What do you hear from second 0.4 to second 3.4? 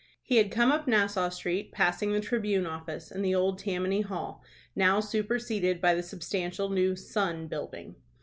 come up Nassau Street, passing the "Tribune" Office and the